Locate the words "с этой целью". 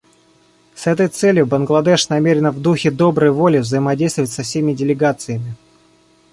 0.73-1.45